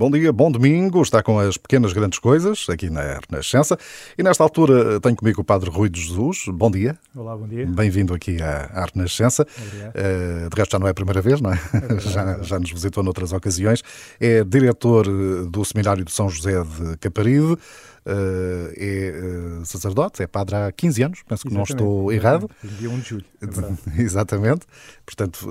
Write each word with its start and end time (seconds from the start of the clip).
Bom 0.00 0.10
dia, 0.10 0.32
bom 0.32 0.50
domingo. 0.50 1.02
Está 1.02 1.22
com 1.22 1.38
as 1.38 1.58
pequenas 1.58 1.92
grandes 1.92 2.18
coisas 2.18 2.64
aqui 2.70 2.88
na 2.88 3.20
Renascença. 3.30 3.76
E 4.16 4.22
nesta 4.22 4.42
altura 4.42 4.98
tenho 4.98 5.14
comigo 5.14 5.42
o 5.42 5.44
Padre 5.44 5.68
Rui 5.68 5.90
de 5.90 6.00
Jesus. 6.00 6.44
Bom 6.48 6.70
dia. 6.70 6.98
Olá, 7.14 7.36
bom 7.36 7.46
dia. 7.46 7.66
Bem-vindo 7.66 8.14
aqui 8.14 8.40
à, 8.40 8.70
à 8.72 8.86
Renascença. 8.86 9.42
Uh, 9.44 10.48
de 10.48 10.56
resto, 10.56 10.72
já 10.72 10.78
não 10.78 10.86
é 10.86 10.90
a 10.92 10.94
primeira 10.94 11.20
vez, 11.20 11.42
não 11.42 11.52
é? 11.52 11.60
é 11.74 12.00
já, 12.00 12.42
já 12.42 12.58
nos 12.58 12.72
visitou 12.72 13.02
noutras 13.02 13.30
ocasiões. 13.34 13.82
É 14.18 14.42
diretor 14.42 15.04
do 15.46 15.62
Seminário 15.66 16.02
de 16.02 16.12
São 16.12 16.30
José 16.30 16.62
de 16.64 16.96
Caparide. 16.96 17.58
Uh, 18.06 18.72
é 18.76 19.60
uh, 19.60 19.66
sacerdote, 19.66 20.22
é 20.22 20.26
padre 20.26 20.56
há 20.56 20.72
15 20.72 21.02
anos, 21.02 21.22
penso 21.28 21.42
que 21.42 21.48
Exatamente. 21.48 21.54
não 21.54 21.62
estou 21.62 22.12
errado. 22.12 22.50
Dia 22.64 22.88
1 22.88 22.98
de 22.98 23.08
julho. 23.08 23.24
É 23.42 24.00
Exatamente. 24.00 24.66
Portanto, 25.04 25.46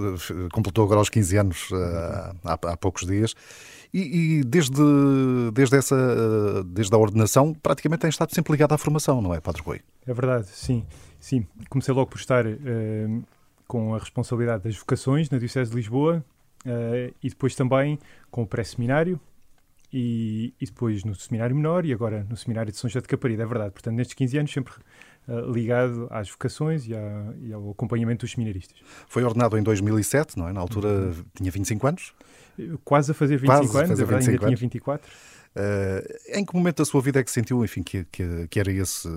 completou 0.52 0.84
agora 0.84 1.00
os 1.00 1.10
15 1.10 1.38
anos 1.38 1.70
há, 2.44 2.54
há 2.54 2.78
poucos 2.78 3.06
dias. 3.06 3.36
E, 3.94 4.40
e, 4.40 4.44
desde, 4.44 4.82
desde, 5.54 5.78
essa, 5.78 6.64
desde 6.64 6.93
a 6.93 6.98
ordenação, 6.98 7.54
praticamente 7.54 8.02
tem 8.02 8.10
estado 8.10 8.34
sempre 8.34 8.52
ligado 8.52 8.74
à 8.74 8.78
formação, 8.78 9.21
não 9.21 9.34
é, 9.34 9.40
Padre 9.40 9.62
Rui? 9.64 9.82
É 10.06 10.14
verdade, 10.14 10.48
sim. 10.48 10.86
sim. 11.20 11.46
Comecei 11.70 11.93
logo 11.93 12.10
por 12.10 12.20
estar 12.20 12.46
uh, 12.46 13.24
com 13.68 13.96
a 13.96 14.00
responsabilidade 14.00 14.64
das 14.64 14.76
vocações 14.76 15.29
na 15.29 15.38
Diocese 15.38 15.71
de 15.71 15.76
Lisboa 15.76 16.24
uh, 16.66 17.14
e 17.21 17.29
depois 17.29 17.56
também 17.56 18.00
com 18.29 18.43
o 18.43 18.48
pré-seminário 18.48 19.20
e, 19.92 20.54
e, 20.60 20.66
depois 20.66 21.04
no 21.04 21.16
seminário 21.16 21.56
menor 21.56 21.86
e 21.86 21.93
agora 21.93 22.25
no 22.29 22.38
seminário 22.38 22.71
de 22.71 22.78
São 22.78 22.89
José 22.89 23.02
de 23.02 23.07
Caparida, 23.07 23.43
é 23.43 23.46
verdade. 23.46 23.71
Portanto, 23.71 23.96
nestes 23.96 24.14
15 24.14 24.38
anos 24.38 24.52
sempre 24.52 24.74
uh, 25.28 25.52
ligado 25.52 26.07
às 26.12 26.29
vocações 26.29 26.88
e, 26.88 26.96
à, 26.96 27.34
e, 27.42 27.52
ao 27.52 27.71
acompanhamento 27.71 28.25
dos 28.25 28.32
seminaristas. 28.32 28.78
Foi 29.07 29.24
ordenado 29.24 29.57
em 29.57 29.64
2007, 29.64 30.38
não 30.38 30.48
é? 30.48 30.54
Na 30.54 30.62
altura 30.62 30.88
uhum. 30.88 31.24
tinha 31.36 31.52
25 31.52 31.88
anos? 31.88 32.14
Quase 32.84 33.12
a 33.12 33.14
fazer 33.14 33.38
25 33.38 33.48
Quase 33.48 33.78
anos, 33.78 33.89
fazer 33.89 34.06
25 34.06 34.31
ainda 34.31 34.45
anos. 34.45 34.59
tinha 34.59 34.70
24. 34.70 35.12
Uh, 35.59 36.38
em 36.40 36.45
que 36.45 36.56
momento 36.56 36.78
da 36.78 36.86
sua 36.86 37.02
vida 37.02 37.20
é 37.20 37.23
que 37.23 37.30
sentiu, 37.30 37.66
enfim, 37.66 37.84
que, 37.84 38.06
que, 38.06 38.48
que, 38.48 38.60
era 38.62 38.72
esse 38.72 39.10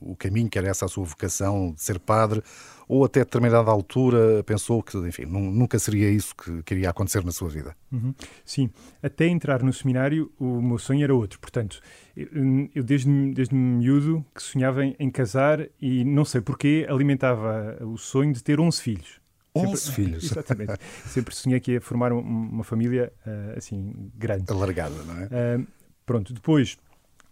o 0.00 0.14
caminho, 0.14 0.48
que 0.48 0.56
era 0.56 0.68
essa 0.68 0.84
a 0.84 0.88
sua 0.88 1.04
vocação 1.04 1.72
de 1.72 1.82
ser 1.82 1.98
padre, 1.98 2.40
ou 2.86 3.04
até 3.04 3.20
determinada 3.20 3.68
altura 3.68 4.44
pensou 4.44 4.80
que, 4.80 4.96
enfim, 4.98 5.24
nunca 5.24 5.80
seria 5.80 6.08
isso 6.08 6.36
que 6.36 6.62
queria 6.62 6.90
acontecer 6.90 7.24
na 7.24 7.32
sua 7.32 7.48
vida? 7.48 7.74
Uhum. 7.90 8.14
Sim, 8.44 8.70
até 9.02 9.26
entrar 9.26 9.60
no 9.64 9.72
seminário 9.72 10.30
o 10.38 10.62
meu 10.62 10.78
sonho 10.78 11.02
era 11.02 11.14
outro. 11.14 11.40
Portanto, 11.40 11.80
eu 12.16 12.84
desde, 12.84 13.32
desde 13.32 13.52
miúdo 13.52 14.24
que 14.32 14.42
sonhava 14.42 14.84
em, 14.84 14.94
em 15.00 15.10
casar 15.10 15.66
e 15.80 16.04
não 16.04 16.24
sei 16.24 16.40
porquê 16.40 16.86
alimentava 16.88 17.76
o 17.80 17.98
sonho 17.98 18.32
de 18.32 18.42
ter 18.42 18.60
11 18.60 18.80
filhos. 18.80 19.21
11 19.54 19.76
Sempre, 19.76 19.94
filhos. 19.94 20.24
Exatamente. 20.30 20.74
Sempre 21.06 21.34
sonhei 21.34 21.60
que 21.60 21.72
ia 21.72 21.80
formar 21.80 22.12
uma 22.12 22.64
família 22.64 23.12
uh, 23.26 23.58
assim 23.58 24.10
grande. 24.14 24.50
Alargada, 24.50 24.94
não 25.04 25.20
é? 25.20 25.58
Uh, 25.58 25.66
pronto, 26.06 26.32
depois, 26.32 26.78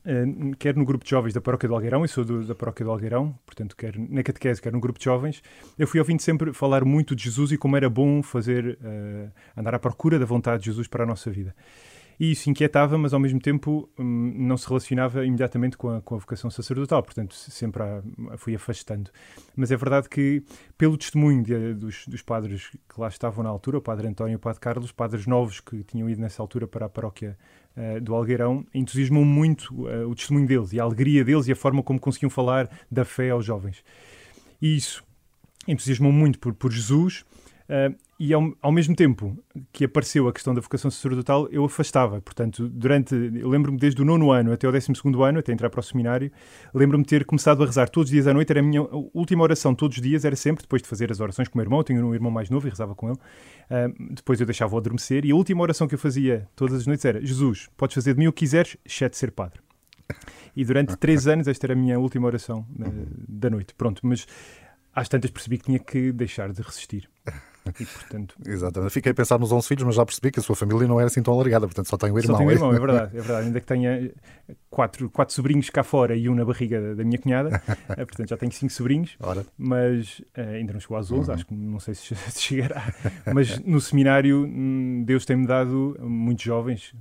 uh, 0.05 0.57
quer 0.59 0.77
no 0.77 0.85
grupo 0.85 1.05
de 1.05 1.11
jovens 1.11 1.33
da 1.33 1.41
Paróquia 1.41 1.69
do 1.69 1.75
Algueirão, 1.75 2.03
eu 2.03 2.09
sou 2.09 2.25
do, 2.25 2.45
da 2.45 2.55
Paróquia 2.55 2.85
do 2.85 2.91
Algueirão, 2.91 3.39
portanto, 3.47 3.75
quer 3.77 3.98
na 3.98 4.23
catequese, 4.23 4.61
quer 4.61 4.73
no 4.73 4.81
grupo 4.81 4.98
de 4.98 5.05
jovens, 5.05 5.43
eu 5.79 5.87
fui 5.87 5.98
ouvindo 5.98 6.21
sempre 6.21 6.53
falar 6.53 6.85
muito 6.85 7.17
de 7.17 7.25
Jesus 7.25 7.53
e 7.53 7.57
como 7.57 7.77
era 7.77 7.89
bom 7.89 8.23
fazer, 8.23 8.79
andar 9.57 9.75
à 9.75 9.79
procura 9.79 10.19
da 10.19 10.27
vontade 10.27 10.63
de 10.63 10.67
Jesus 10.67 10.87
para 10.87 11.05
a 11.05 11.07
nossa 11.07 11.31
vida. 11.31 11.55
E 12.21 12.33
isso 12.33 12.51
inquietava, 12.51 12.99
mas 12.99 13.15
ao 13.15 13.19
mesmo 13.19 13.41
tempo 13.41 13.89
hum, 13.99 14.35
não 14.37 14.55
se 14.59 14.69
relacionava 14.69 15.25
imediatamente 15.25 15.79
com 15.79 15.89
a, 15.89 16.03
com 16.03 16.17
a 16.17 16.19
vocação 16.19 16.51
sacerdotal, 16.51 17.03
portanto 17.03 17.35
sempre 17.35 17.83
a, 17.83 18.03
a 18.33 18.37
fui 18.37 18.55
afastando. 18.55 19.11
Mas 19.57 19.71
é 19.71 19.77
verdade 19.77 20.07
que, 20.07 20.45
pelo 20.77 20.98
testemunho 20.98 21.43
de, 21.43 21.73
dos, 21.73 22.07
dos, 22.07 22.21
padres 22.21 22.69
que 22.69 23.01
lá 23.01 23.09
estavam 23.09 23.43
na 23.43 23.48
altura, 23.48 23.79
o 23.79 23.81
padre 23.81 24.07
António 24.07 24.35
e 24.35 24.37
o 24.37 24.39
padre 24.39 24.61
Carlos, 24.61 24.93
padres 24.93 25.27
novos 25.27 25.61
que 25.61 25.83
tinham 25.83 26.11
ido 26.11 26.21
nessa 26.21 26.43
altura 26.43 26.69
para 26.69 26.85
a 26.85 26.89
paróquia 26.91 27.39
uh, 27.75 27.98
do 28.03 28.15
Algueirão, 28.15 28.67
entusiasmou 28.75 29.25
muito 29.25 29.87
uh, 29.87 30.07
o 30.07 30.15
testemunho 30.15 30.47
deles 30.47 30.75
e 30.75 30.79
a 30.79 30.83
alegria 30.83 31.25
deles 31.25 31.48
e 31.48 31.53
a 31.53 31.57
forma 31.57 31.83
como 31.83 31.98
conseguiam 31.98 32.29
falar 32.29 32.69
da 32.91 33.03
fé 33.03 33.31
aos 33.31 33.47
jovens. 33.47 33.83
E 34.61 34.77
isso 34.77 35.03
entusiasmou 35.67 36.13
muito 36.13 36.39
por, 36.39 36.53
por 36.53 36.70
Jesus. 36.70 37.25
Uh, 37.64 37.97
e 38.20 38.35
ao, 38.35 38.55
ao, 38.61 38.70
mesmo 38.70 38.95
tempo 38.95 39.42
que 39.73 39.86
apareceu 39.86 40.29
a 40.29 40.33
questão 40.33 40.55
da 40.55 40.61
vocação 40.61 40.91
sacerdotal, 40.91 41.48
eu 41.51 41.64
afastava. 41.64 42.20
Portanto, 42.20 42.69
durante, 42.69 43.14
lembro-me 43.14 43.79
desde 43.79 44.03
o 44.03 44.05
nono 44.05 44.31
ano 44.31 44.53
até 44.53 44.69
o 44.69 44.73
décimo 44.73 44.95
segundo 44.95 45.23
ano, 45.23 45.39
até 45.39 45.55
entrar 45.55 45.70
para 45.70 45.81
o 45.81 45.83
seminário, 45.83 46.30
lembro-me 46.75 47.03
de 47.03 47.09
ter 47.09 47.25
começado 47.25 47.63
a 47.63 47.67
rezar 47.67 47.89
todos 47.89 48.11
os 48.11 48.13
dias 48.13 48.27
à 48.27 48.35
noite. 48.35 48.51
Era 48.51 48.61
a 48.61 48.63
minha 48.63 48.83
última 49.14 49.42
oração 49.42 49.75
todos 49.75 49.97
os 49.97 50.03
dias, 50.03 50.27
era 50.27 50.36
sempre 50.36 50.61
depois 50.61 50.83
de 50.83 50.89
fazer 50.89 51.11
as 51.11 51.19
orações 51.19 51.48
com 51.48 51.55
o 51.55 51.59
meu 51.59 51.64
irmão. 51.64 51.80
Eu 51.80 51.85
tinha 51.85 52.05
um 52.05 52.13
irmão 52.13 52.30
mais 52.30 52.51
novo 52.51 52.67
e 52.67 52.70
rezava 52.70 52.95
com 52.95 53.09
ele. 53.09 53.17
Uh, 53.17 54.14
depois 54.14 54.39
eu 54.39 54.45
deixava-o 54.45 54.77
adormecer. 54.77 55.25
E 55.25 55.30
a 55.30 55.35
última 55.35 55.63
oração 55.63 55.89
que 55.89 55.95
eu 55.95 55.98
fazia 55.98 56.47
todas 56.55 56.75
as 56.75 56.86
noites 56.86 57.07
era: 57.07 57.25
Jesus, 57.25 57.70
podes 57.75 57.95
fazer 57.95 58.13
de 58.13 58.19
mim 58.20 58.27
o 58.27 58.35
que 58.35 58.41
quiseres, 58.41 58.77
exceto 58.85 59.17
ser 59.17 59.30
padre. 59.30 59.61
E 60.55 60.63
durante 60.63 60.95
três 60.98 61.27
anos, 61.27 61.48
esta 61.48 61.64
era 61.64 61.73
a 61.73 61.77
minha 61.77 61.98
última 61.98 62.27
oração 62.27 62.67
uh, 62.79 63.07
da 63.27 63.48
noite. 63.48 63.75
Pronto, 63.75 64.03
mas 64.05 64.27
às 64.95 65.09
tantas 65.09 65.30
percebi 65.30 65.57
que 65.57 65.64
tinha 65.64 65.79
que 65.79 66.13
deixar 66.13 66.53
de 66.53 66.61
resistir. 66.61 67.09
E, 67.81 67.86
portanto... 67.86 68.35
Exatamente. 68.47 68.92
Fiquei 68.92 69.13
a 69.13 69.14
pensar 69.14 69.39
nos 69.39 69.51
11 69.53 69.67
filhos, 69.67 69.85
mas 69.85 69.95
já 69.95 70.05
percebi 70.05 70.31
que 70.31 70.41
a 70.41 70.42
sua 70.42 70.55
família 70.55 70.86
não 70.86 71.01
era 71.01 71.07
assim 71.07 71.23
tão 71.23 71.33
alargada, 71.35 71.67
portanto 71.67 71.89
só 71.89 71.97
tem 71.97 72.11
um 72.11 72.19
irmão. 72.19 72.36
Só 72.36 72.39
tem 72.39 72.47
um 72.47 72.51
irmão, 72.51 72.73
é 72.75 72.79
verdade, 72.79 73.17
é 73.17 73.20
verdade. 73.20 73.47
Ainda 73.47 73.61
que 73.61 73.67
tenha 73.67 74.13
quatro, 74.69 75.08
quatro 75.11 75.35
sobrinhos 75.35 75.70
cá 75.70 75.83
fora 75.83 76.14
e 76.14 76.29
um 76.29 76.35
na 76.35 76.45
barriga 76.45 76.95
da 76.95 77.05
minha 77.05 77.19
cunhada, 77.19 77.63
eh, 77.91 78.05
portanto 78.05 78.29
já 78.29 78.36
tenho 78.36 78.53
cinco 78.53 78.73
sobrinhos, 78.73 79.17
Ora. 79.20 79.45
mas 79.57 80.20
uh, 80.36 80.41
ainda 80.41 80.73
não 80.73 80.80
chegou 80.80 80.97
às 80.97 81.11
11, 81.11 81.29
uhum. 81.29 81.35
acho 81.35 81.47
que 81.47 81.55
não 81.55 81.80
sei 81.80 81.95
se, 81.95 82.14
chegará. 82.36 82.92
Mas 83.33 83.59
no 83.61 83.80
seminário, 83.80 84.45
hum, 84.45 85.03
Deus 85.07 85.25
tem-me 85.25 85.47
dado 85.47 85.97
muitos 86.01 86.45
jovens 86.45 86.95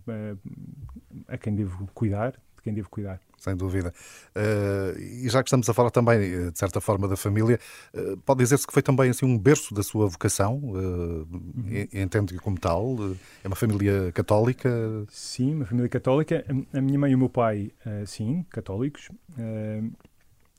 a 1.28 1.38
quem 1.38 1.54
devo 1.54 1.88
cuidar, 1.94 2.34
de 2.60 2.64
quem 2.64 2.74
devo 2.74 2.90
cuidar 2.90 3.20
sem 3.40 3.56
dúvida. 3.56 3.94
Uh, 4.36 5.00
e 5.00 5.30
já 5.30 5.42
que 5.42 5.48
estamos 5.48 5.68
a 5.70 5.74
falar 5.74 5.90
também, 5.90 6.20
eh, 6.20 6.52
de 6.52 6.60
certa 6.60 6.80
forma, 6.80 7.08
da 7.08 7.16
família, 7.16 7.60
uh, 7.94 8.18
pode 8.18 8.40
dizer-se 8.40 8.68
que 8.68 8.74
foi 8.74 8.84
também 8.84 9.10
assim, 9.10 9.26
um 9.26 9.38
berço 9.38 9.74
da 9.74 9.82
sua 9.82 10.08
vocação, 10.08 10.58
uh, 10.58 11.28
uhum. 11.32 11.88
entende 11.94 12.38
como 12.38 12.60
tal? 12.60 12.96
é 13.44 13.48
uma 13.48 13.56
família 13.56 14.12
católica? 14.12 14.70
Sim, 15.10 15.56
uma 15.56 15.66
família 15.66 15.90
católica. 15.90 16.46
A 16.74 16.82
minha 16.82 17.00
mãe 17.00 17.12
e 17.12 17.16
o 17.16 17.18
meu 17.18 17.30
pai, 17.30 17.72
sim, 18.06 18.46
católicos. 18.50 19.10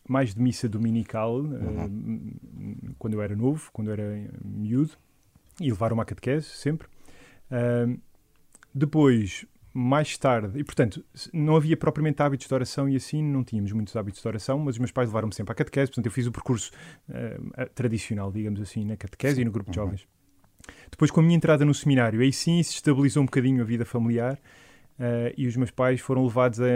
mais 0.08 0.34
de 0.34 0.40
missa 0.40 0.68
dominical, 0.68 1.40
uhum. 1.40 2.32
quando 2.98 3.14
eu 3.14 3.22
era 3.22 3.36
novo, 3.36 3.70
quando 3.72 3.88
eu 3.88 3.92
era 3.92 4.30
miúdo, 4.44 4.92
e 5.60 5.68
levaram-me 5.70 6.02
à 6.02 6.04
catequese, 6.04 6.46
sempre. 6.46 6.88
depois, 8.74 9.44
mais 9.72 10.18
tarde, 10.18 10.58
e 10.58 10.64
portanto, 10.64 11.04
não 11.32 11.56
havia 11.56 11.76
propriamente 11.76 12.22
hábitos 12.22 12.46
de 12.46 12.54
oração 12.54 12.88
e 12.88 12.96
assim 12.96 13.22
não 13.22 13.44
tínhamos 13.44 13.72
muitos 13.72 13.94
hábitos 13.96 14.20
de 14.20 14.26
oração, 14.26 14.58
mas 14.58 14.74
os 14.74 14.78
meus 14.78 14.90
pais 14.90 15.08
levaram-me 15.08 15.34
sempre 15.34 15.52
à 15.52 15.54
catequese, 15.54 15.90
portanto 15.90 16.06
eu 16.06 16.12
fiz 16.12 16.26
o 16.26 16.32
percurso 16.32 16.72
uh, 17.08 17.70
tradicional, 17.74 18.32
digamos 18.32 18.60
assim, 18.60 18.84
na 18.84 18.96
catequese 18.96 19.36
Sim. 19.36 19.42
e 19.42 19.44
no 19.44 19.52
grupo 19.52 19.70
de 19.70 19.76
jovens. 19.76 20.02
Uhum. 20.02 20.74
Depois, 20.90 21.10
com 21.10 21.20
a 21.20 21.22
minha 21.22 21.36
entrada 21.36 21.64
no 21.64 21.72
seminário, 21.72 22.20
aí 22.20 22.32
sim 22.32 22.62
se 22.62 22.74
estabilizou 22.74 23.22
um 23.22 23.26
bocadinho 23.26 23.62
a 23.62 23.64
vida 23.64 23.84
familiar 23.84 24.38
Uh, 25.00 25.32
e 25.34 25.46
os 25.46 25.56
meus 25.56 25.70
pais 25.70 25.98
foram 25.98 26.22
levados 26.22 26.60
a, 26.60 26.66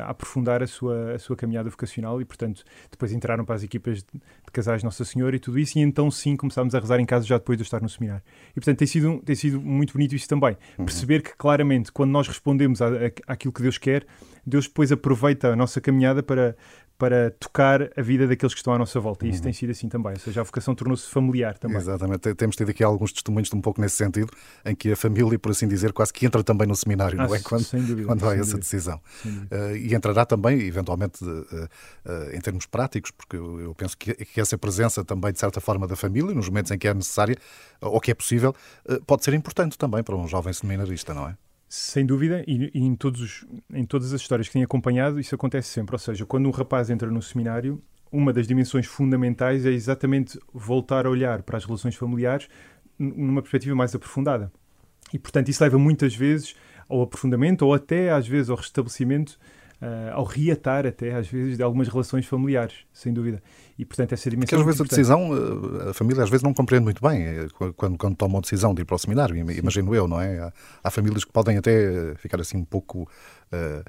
a, 0.00 0.10
aprofundar 0.10 0.64
a 0.64 0.66
sua, 0.66 1.12
a 1.12 1.18
sua 1.20 1.36
caminhada 1.36 1.70
vocacional 1.70 2.20
e, 2.20 2.24
portanto, 2.24 2.64
depois 2.90 3.12
entraram 3.12 3.44
para 3.44 3.54
as 3.54 3.62
equipas 3.62 3.98
de, 3.98 4.14
de 4.14 4.50
casais 4.52 4.82
Nossa 4.82 5.04
Senhora 5.04 5.36
e 5.36 5.38
tudo 5.38 5.60
isso, 5.60 5.78
e 5.78 5.82
então 5.82 6.10
sim 6.10 6.36
começámos 6.36 6.74
a 6.74 6.80
rezar 6.80 6.98
em 6.98 7.06
casa 7.06 7.24
já 7.24 7.38
depois 7.38 7.56
de 7.56 7.62
eu 7.62 7.64
estar 7.64 7.80
no 7.80 7.88
seminário. 7.88 8.24
E, 8.50 8.54
portanto, 8.54 8.78
tem 8.78 8.88
sido, 8.88 9.22
tem 9.24 9.36
sido 9.36 9.60
muito 9.60 9.92
bonito 9.92 10.12
isso 10.16 10.28
também. 10.28 10.56
Uhum. 10.76 10.86
Perceber 10.86 11.22
que, 11.22 11.36
claramente, 11.36 11.92
quando 11.92 12.10
nós 12.10 12.26
respondemos 12.26 12.82
à, 12.82 12.88
àquilo 13.28 13.52
que 13.52 13.62
Deus 13.62 13.78
quer, 13.78 14.04
Deus 14.44 14.66
depois 14.66 14.90
aproveita 14.90 15.52
a 15.52 15.56
nossa 15.56 15.80
caminhada 15.80 16.20
para, 16.20 16.56
para 16.98 17.30
tocar 17.30 17.90
a 17.96 18.02
vida 18.02 18.26
daqueles 18.26 18.52
que 18.52 18.58
estão 18.58 18.72
à 18.72 18.78
nossa 18.78 18.98
volta. 18.98 19.24
E 19.24 19.30
isso 19.30 19.38
uhum. 19.38 19.44
tem 19.44 19.52
sido 19.52 19.70
assim 19.70 19.88
também. 19.88 20.12
Ou 20.12 20.18
seja, 20.18 20.40
a 20.40 20.44
vocação 20.44 20.74
tornou-se 20.74 21.08
familiar 21.08 21.56
também. 21.56 21.76
Exatamente. 21.76 22.34
Temos 22.34 22.56
tido 22.56 22.70
aqui 22.70 22.82
alguns 22.82 23.12
testemunhos 23.12 23.52
um 23.52 23.60
pouco 23.60 23.80
nesse 23.80 23.94
sentido, 23.96 24.32
em 24.64 24.74
que 24.74 24.90
a 24.90 24.96
família, 24.96 25.38
por 25.38 25.52
assim 25.52 25.68
dizer, 25.68 25.92
quase 25.92 26.12
que 26.12 26.26
entra 26.26 26.42
também 26.42 26.66
no 26.66 26.74
seminário, 26.74 27.20
ah, 27.20 27.28
não 27.28 27.34
é? 27.34 27.38
Quando, 27.38 27.67
dúvida, 27.76 28.06
quando 28.06 28.28
há 28.28 28.36
essa 28.36 28.56
decisão. 28.56 29.00
Uh, 29.24 29.76
e 29.76 29.94
entrará 29.94 30.24
também, 30.24 30.60
eventualmente, 30.60 31.24
uh, 31.24 31.68
em 32.32 32.40
termos 32.40 32.66
práticos, 32.66 33.10
porque 33.10 33.36
eu, 33.36 33.60
eu 33.60 33.74
penso 33.74 33.96
que, 33.96 34.14
que, 34.14 34.40
essa 34.40 34.56
presença 34.56 35.04
também, 35.04 35.32
de 35.32 35.38
certa 35.38 35.60
forma, 35.60 35.86
da 35.86 35.96
família, 35.96 36.34
nos 36.34 36.48
momentos 36.48 36.70
em 36.70 36.78
que 36.78 36.88
é 36.88 36.94
necessária, 36.94 37.36
ou 37.80 38.00
que 38.00 38.10
é 38.10 38.14
possível, 38.14 38.54
pode 39.06 39.24
ser 39.24 39.34
importante 39.34 39.76
também 39.76 40.02
para 40.02 40.16
um 40.16 40.26
jovem 40.26 40.52
seminarista, 40.52 41.12
não 41.12 41.28
é? 41.28 41.36
Sem 41.68 42.06
dúvida, 42.06 42.42
e, 42.46 42.70
e, 42.72 42.82
em, 42.82 42.94
todos, 42.94 43.46
em 43.74 43.84
todas 43.84 44.14
as 44.14 44.22
histórias 44.22 44.46
que 44.46 44.54
tenho 44.54 44.64
acompanhado, 44.64 45.20
isso 45.20 45.34
acontece 45.34 45.68
sempre. 45.68 45.94
Ou 45.94 45.98
seja, 45.98 46.24
quando 46.24 46.46
um 46.46 46.50
rapaz 46.50 46.88
entra 46.88 47.10
no 47.10 47.20
seminário, 47.20 47.82
uma 48.10 48.32
das 48.32 48.46
dimensões 48.46 48.86
fundamentais 48.86 49.66
é 49.66 49.70
exatamente 49.70 50.38
voltar 50.52 51.04
a 51.04 51.10
olhar 51.10 51.42
para 51.42 51.58
as 51.58 51.64
relações 51.64 51.94
familiares 51.94 52.48
numa 52.98 53.42
perspectiva 53.42 53.76
mais 53.76 53.94
aprofundada. 53.94 54.50
E, 55.12 55.18
portanto, 55.18 55.48
isso 55.48 55.62
leva 55.62 55.78
muitas 55.78 56.14
vezes 56.14 56.54
ao 56.88 57.02
aprofundamento 57.02 57.62
ou 57.62 57.74
até, 57.74 58.10
às 58.10 58.26
vezes, 58.26 58.50
ao 58.50 58.56
restabelecimento 58.56 59.38
uh, 59.82 60.14
ao 60.14 60.24
reatar 60.24 60.86
até, 60.86 61.14
às 61.14 61.28
vezes, 61.28 61.56
de 61.56 61.62
algumas 61.62 61.88
relações 61.88 62.26
familiares, 62.26 62.84
sem 62.92 63.12
dúvida. 63.12 63.42
E, 63.78 63.84
portanto, 63.84 64.12
essa 64.12 64.28
dimensão... 64.28 64.58
Porque 64.58 64.70
às 64.70 64.76
vezes 64.76 64.80
a 64.80 64.84
decisão, 64.84 65.30
eh, 65.86 65.90
a 65.90 65.94
família 65.94 66.24
às 66.24 66.28
vezes 66.28 66.42
não 66.42 66.52
compreende 66.52 66.82
muito 66.82 67.00
bem 67.00 67.22
eh, 67.22 67.46
quando, 67.76 67.96
quando 67.96 68.16
toma 68.16 68.38
a 68.38 68.40
decisão 68.40 68.74
de 68.74 68.82
ir 68.82 68.84
para 68.84 68.96
o 68.96 68.98
seminário, 68.98 69.36
imagino 69.36 69.94
eu, 69.94 70.08
não 70.08 70.20
é? 70.20 70.40
Há, 70.40 70.52
há, 70.82 70.90
famílias 70.90 71.24
que 71.24 71.30
podem 71.30 71.56
até 71.56 72.12
ficar 72.16 72.40
assim 72.40 72.56
um 72.56 72.64
pouco 72.64 73.02
uh, 73.52 73.84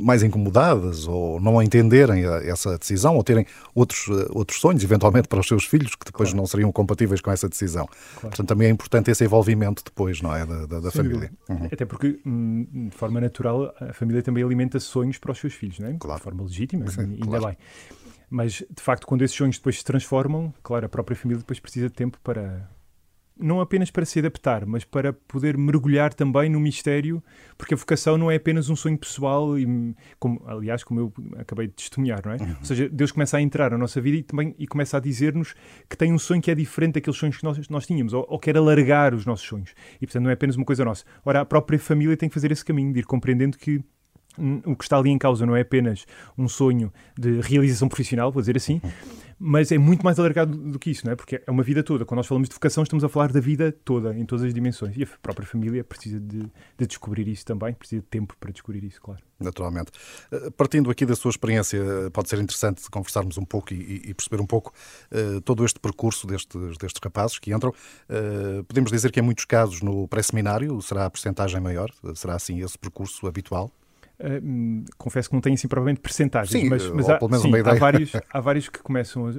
mais 0.00 0.22
incomodadas 0.22 1.08
ou 1.08 1.40
não 1.40 1.60
entenderem 1.60 2.24
essa 2.44 2.78
decisão 2.78 3.16
ou 3.16 3.24
terem 3.24 3.44
outros, 3.74 4.06
outros 4.30 4.60
sonhos, 4.60 4.84
eventualmente, 4.84 5.26
para 5.26 5.40
os 5.40 5.48
seus 5.48 5.64
filhos 5.64 5.96
que 5.96 6.04
depois 6.04 6.28
claro. 6.28 6.36
não 6.36 6.46
seriam 6.46 6.70
compatíveis 6.70 7.20
com 7.20 7.32
essa 7.32 7.48
decisão. 7.48 7.86
Claro. 7.86 8.28
Portanto, 8.28 8.46
também 8.46 8.68
é 8.68 8.70
importante 8.70 9.10
esse 9.10 9.24
envolvimento 9.24 9.82
depois, 9.84 10.22
não 10.22 10.32
é? 10.32 10.46
Da, 10.46 10.66
da, 10.66 10.78
da 10.78 10.90
família. 10.92 11.32
Uhum. 11.48 11.68
Até 11.72 11.84
porque, 11.84 12.20
hum, 12.24 12.88
de 12.88 12.96
forma 12.96 13.20
natural, 13.20 13.74
a 13.80 13.92
família 13.92 14.22
também 14.22 14.44
alimenta 14.44 14.78
sonhos 14.78 15.18
para 15.18 15.32
os 15.32 15.38
seus 15.38 15.54
filhos, 15.54 15.80
não 15.80 15.88
é? 15.88 15.96
Claro. 15.98 16.18
De 16.18 16.22
forma 16.22 16.42
legítima, 16.44 16.86
Sim, 16.86 17.00
ainda 17.00 17.26
claro. 17.26 17.46
bem. 17.46 17.56
Mas, 18.34 18.64
de 18.68 18.82
facto, 18.82 19.06
quando 19.06 19.22
esses 19.22 19.36
sonhos 19.36 19.58
depois 19.58 19.78
se 19.78 19.84
transformam, 19.84 20.52
claro, 20.60 20.84
a 20.84 20.88
própria 20.88 21.16
família 21.16 21.38
depois 21.38 21.60
precisa 21.60 21.86
de 21.86 21.94
tempo 21.94 22.18
para. 22.20 22.68
Não 23.38 23.60
apenas 23.60 23.92
para 23.92 24.04
se 24.04 24.18
adaptar, 24.18 24.66
mas 24.66 24.84
para 24.84 25.12
poder 25.12 25.56
mergulhar 25.56 26.12
também 26.12 26.50
no 26.50 26.58
mistério, 26.58 27.22
porque 27.56 27.74
a 27.74 27.76
vocação 27.76 28.18
não 28.18 28.28
é 28.28 28.34
apenas 28.34 28.68
um 28.68 28.74
sonho 28.74 28.98
pessoal, 28.98 29.56
e, 29.56 29.94
como, 30.18 30.42
aliás, 30.48 30.82
como 30.82 30.98
eu 30.98 31.12
acabei 31.38 31.68
de 31.68 31.74
testemunhar, 31.74 32.22
não 32.24 32.32
é? 32.32 32.36
Uhum. 32.36 32.56
Ou 32.58 32.64
seja, 32.64 32.88
Deus 32.88 33.12
começa 33.12 33.36
a 33.36 33.40
entrar 33.40 33.70
na 33.70 33.78
nossa 33.78 34.00
vida 34.00 34.16
e 34.16 34.22
também 34.24 34.52
e 34.58 34.66
começa 34.66 34.96
a 34.96 35.00
dizer-nos 35.00 35.54
que 35.88 35.96
tem 35.96 36.12
um 36.12 36.18
sonho 36.18 36.42
que 36.42 36.50
é 36.50 36.56
diferente 36.56 36.94
daqueles 36.94 37.16
sonhos 37.16 37.36
que 37.36 37.44
nós, 37.44 37.68
nós 37.68 37.86
tínhamos, 37.86 38.12
ou, 38.12 38.26
ou 38.28 38.38
quer 38.40 38.56
alargar 38.56 39.14
os 39.14 39.24
nossos 39.24 39.46
sonhos. 39.46 39.74
E, 40.00 40.06
portanto, 40.06 40.24
não 40.24 40.30
é 40.30 40.34
apenas 40.34 40.56
uma 40.56 40.64
coisa 40.64 40.84
nossa. 40.84 41.04
Ora, 41.24 41.40
a 41.40 41.44
própria 41.44 41.78
família 41.78 42.16
tem 42.16 42.28
que 42.28 42.34
fazer 42.34 42.50
esse 42.50 42.64
caminho, 42.64 42.92
de 42.92 42.98
ir 42.98 43.04
compreendendo 43.04 43.56
que 43.56 43.80
o 44.64 44.76
que 44.76 44.84
está 44.84 44.98
ali 44.98 45.10
em 45.10 45.18
causa 45.18 45.46
não 45.46 45.54
é 45.54 45.60
apenas 45.60 46.06
um 46.36 46.48
sonho 46.48 46.92
de 47.18 47.40
realização 47.40 47.88
profissional, 47.88 48.32
vou 48.32 48.42
dizer 48.42 48.56
assim, 48.56 48.80
mas 49.38 49.70
é 49.72 49.78
muito 49.78 50.04
mais 50.04 50.18
alargado 50.18 50.56
do 50.56 50.78
que 50.78 50.90
isso, 50.90 51.04
não 51.04 51.12
é? 51.12 51.16
Porque 51.16 51.42
é 51.46 51.50
uma 51.50 51.62
vida 51.62 51.82
toda. 51.82 52.04
Quando 52.04 52.18
nós 52.18 52.26
falamos 52.26 52.48
de 52.48 52.54
vocação, 52.54 52.82
estamos 52.82 53.04
a 53.04 53.08
falar 53.08 53.32
da 53.32 53.40
vida 53.40 53.72
toda, 53.84 54.16
em 54.16 54.24
todas 54.24 54.44
as 54.44 54.54
dimensões. 54.54 54.96
E 54.96 55.02
a 55.02 55.06
própria 55.20 55.46
família 55.46 55.82
precisa 55.84 56.20
de, 56.20 56.50
de 56.78 56.86
descobrir 56.86 57.26
isso 57.28 57.44
também, 57.44 57.74
precisa 57.74 58.00
de 58.00 58.06
tempo 58.06 58.36
para 58.38 58.50
descobrir 58.52 58.82
isso, 58.84 59.00
claro. 59.00 59.20
Naturalmente. 59.38 59.90
Eh, 60.30 60.50
partindo 60.56 60.90
aqui 60.90 61.04
da 61.04 61.16
sua 61.16 61.30
experiência, 61.30 61.80
pode 62.12 62.28
ser 62.28 62.38
interessante 62.38 62.88
conversarmos 62.90 63.36
um 63.36 63.44
pouco 63.44 63.74
e, 63.74 64.02
e 64.10 64.14
perceber 64.14 64.40
um 64.40 64.46
pouco 64.46 64.72
uh, 65.12 65.40
todo 65.40 65.64
este 65.64 65.80
percurso 65.80 66.26
destes, 66.26 66.78
destes 66.78 67.00
rapazes 67.02 67.38
que 67.38 67.52
entram. 67.52 67.70
Uh, 68.08 68.64
podemos 68.64 68.90
dizer 68.90 69.10
que 69.10 69.20
em 69.20 69.22
muitos 69.22 69.44
casos 69.44 69.82
no 69.82 70.06
pré-seminário 70.08 70.80
será 70.80 71.06
a 71.06 71.10
percentagem 71.10 71.60
maior? 71.60 71.90
Será 72.14 72.34
assim 72.34 72.62
esse 72.62 72.78
percurso 72.78 73.26
habitual? 73.26 73.72
Uh, 74.18 74.84
confesso 74.96 75.28
que 75.28 75.34
não 75.34 75.40
tenho 75.40 75.54
assim 75.54 75.66
provavelmente 75.66 76.00
percentagens, 76.00 76.62
sim, 76.62 76.68
mas, 76.68 76.88
mas 76.88 77.08
há, 77.10 77.18
sim, 77.38 77.50
há, 77.56 77.74
vários, 77.74 78.12
há 78.32 78.40
vários 78.40 78.68
que 78.68 78.80
começam 78.80 79.26
a, 79.26 79.30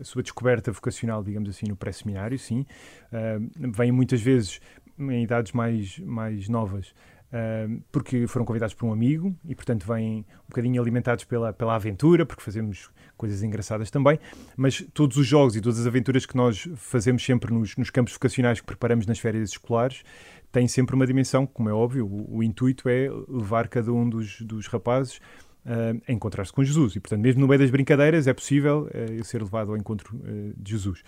a, 0.00 0.04
sua 0.04 0.22
descoberta 0.22 0.70
vocacional, 0.70 1.24
digamos 1.24 1.48
assim, 1.48 1.66
no 1.66 1.74
pré-seminário, 1.76 2.38
sim. 2.38 2.66
Uh, 3.10 3.72
vêm 3.72 3.90
muitas 3.90 4.20
vezes 4.20 4.60
em 4.98 5.22
idades 5.22 5.52
mais, 5.52 5.98
mais 6.00 6.46
novas, 6.46 6.88
uh, 6.88 7.82
porque 7.90 8.26
foram 8.26 8.44
convidados 8.44 8.74
por 8.74 8.84
um 8.84 8.92
amigo 8.92 9.34
e, 9.46 9.54
portanto, 9.54 9.86
vêm 9.86 10.26
um 10.44 10.48
bocadinho 10.50 10.82
alimentados 10.82 11.24
pela, 11.24 11.50
pela 11.50 11.74
aventura, 11.74 12.26
porque 12.26 12.42
fazemos 12.42 12.90
coisas 13.16 13.42
engraçadas 13.42 13.90
também, 13.90 14.18
mas 14.56 14.84
todos 14.92 15.16
os 15.16 15.26
jogos 15.26 15.56
e 15.56 15.60
todas 15.62 15.80
as 15.80 15.86
aventuras 15.86 16.26
que 16.26 16.36
nós 16.36 16.68
fazemos 16.76 17.24
sempre 17.24 17.52
nos, 17.52 17.76
nos 17.76 17.88
campos 17.88 18.12
vocacionais 18.12 18.60
que 18.60 18.66
preparamos 18.66 19.06
nas 19.06 19.18
férias 19.18 19.50
escolares 19.50 20.02
tem 20.52 20.68
sempre 20.68 20.94
uma 20.94 21.06
dimensão, 21.06 21.46
como 21.46 21.68
é 21.68 21.72
óbvio, 21.72 22.06
o, 22.06 22.36
o 22.36 22.42
intuito 22.42 22.88
é 22.88 23.08
levar 23.26 23.68
cada 23.68 23.90
um 23.92 24.08
dos, 24.08 24.42
dos 24.42 24.66
rapazes 24.66 25.16
uh, 25.64 26.00
a 26.06 26.12
encontrar-se 26.12 26.52
com 26.52 26.62
Jesus. 26.62 26.94
E, 26.94 27.00
portanto, 27.00 27.20
mesmo 27.20 27.40
no 27.40 27.48
meio 27.48 27.58
das 27.58 27.70
brincadeiras, 27.70 28.26
é 28.26 28.34
possível 28.34 28.88
uh, 28.88 29.24
ser 29.24 29.42
levado 29.42 29.70
ao 29.70 29.76
encontro 29.76 30.16
uh, 30.16 30.52
de 30.56 30.72
Jesus. 30.72 31.02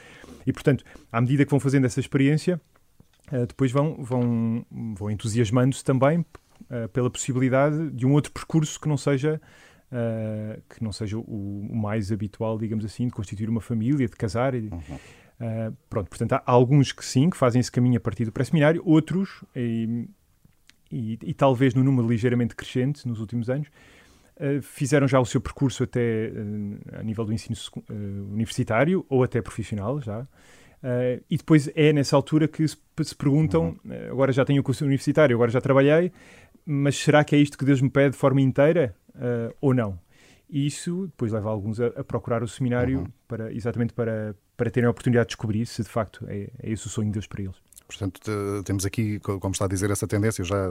E, 0.46 0.52
portanto, 0.52 0.84
à 1.12 1.20
medida 1.20 1.44
que 1.44 1.50
vão 1.50 1.60
fazendo 1.60 1.84
essa 1.84 2.00
experiência, 2.00 2.60
depois 3.48 3.72
vão, 3.72 3.96
vão, 4.04 4.66
vão 4.70 5.10
entusiasmando-se 5.10 5.82
também 5.82 6.26
pela 6.92 7.08
possibilidade 7.10 7.90
de 7.90 8.04
um 8.04 8.12
outro 8.12 8.30
percurso 8.30 8.78
que 8.78 8.86
não 8.86 8.98
seja. 8.98 9.40
que 10.68 10.84
não 10.84 10.92
seja 10.92 11.16
o, 11.16 11.22
o, 11.22 11.74
mais 11.74 12.12
habitual, 12.12 12.58
digamos 12.58 12.84
assim, 12.84 13.06
de 13.06 13.14
constituir 13.14 13.48
uma 13.48 13.62
família, 13.62 14.06
de 14.06 14.14
casar. 14.14 14.54
Uhum. 14.54 14.98
Uh, 15.40 15.76
pronto, 15.90 16.08
portanto, 16.08 16.32
há 16.32 16.42
alguns 16.46 16.92
que 16.92 17.04
sim, 17.04 17.28
que 17.28 17.36
fazem 17.36 17.60
esse 17.60 17.70
caminho 17.70 17.96
a 17.96 18.00
partir 18.00 18.24
do 18.24 18.32
pré-seminário, 18.32 18.82
outros, 18.84 19.44
e, 19.54 20.06
e, 20.90 21.18
e, 21.22 21.34
talvez 21.34 21.74
no 21.74 21.82
número 21.82 22.06
ligeiramente 22.06 22.54
crescente 22.54 23.06
nos 23.06 23.18
últimos 23.18 23.50
anos, 23.50 23.68
uh, 24.36 24.62
fizeram 24.62 25.08
já 25.08 25.18
o 25.18 25.26
seu 25.26 25.40
percurso 25.40 25.82
até 25.82 26.30
uh, 26.30 27.00
a 27.00 27.02
nível 27.02 27.24
do 27.24 27.32
ensino 27.32 27.56
universitário 28.30 29.04
ou 29.08 29.24
até 29.24 29.42
profissional 29.42 30.00
já. 30.00 30.26
e 31.28 31.36
depois 31.36 31.68
é 31.74 31.92
nessa 31.92 32.14
altura 32.14 32.46
que 32.46 32.66
se, 32.68 32.76
se 33.02 33.14
perguntam: 33.16 33.76
uhum. 33.84 34.10
agora 34.12 34.32
já 34.32 34.44
tenho 34.44 34.60
o 34.60 34.64
curso 34.64 34.84
universitário, 34.84 35.34
agora 35.34 35.50
já 35.50 35.60
trabalhei, 35.60 36.12
mas 36.64 36.96
será 36.96 37.24
que 37.24 37.34
é 37.34 37.38
isto 37.38 37.58
que 37.58 37.64
Deus 37.64 37.80
me 37.80 37.90
pede 37.90 38.12
de 38.12 38.18
forma 38.18 38.40
inteira 38.40 38.94
ou 39.60 39.74
não? 39.74 39.98
E 40.48 40.66
isso 40.66 41.06
depois 41.06 41.32
leva 41.32 41.50
alguns 41.50 41.80
a, 41.80 41.86
a 41.86 42.04
procurar 42.04 42.42
o 42.42 42.46
seminário 42.46 43.00
uhum. 43.00 43.06
para, 43.26 43.52
exatamente 43.52 43.92
para, 43.92 44.36
para 44.56 44.70
terem 44.70 44.86
a 44.86 44.90
oportunidade 44.90 45.26
de 45.26 45.28
descobrir 45.28 45.66
se 45.66 45.82
de 45.82 45.88
facto 45.88 46.24
é, 46.28 46.50
é 46.62 46.70
esse 46.70 46.86
o 46.86 46.90
sonho 46.90 47.08
de 47.08 47.14
Deus 47.14 47.26
para 47.26 47.42
eles. 47.42 47.56
Portanto, 47.86 48.30
temos 48.64 48.86
aqui, 48.86 49.20
como 49.20 49.52
está 49.52 49.66
a 49.66 49.68
dizer, 49.68 49.90
essa 49.90 50.06
tendência 50.06 50.42
já, 50.42 50.68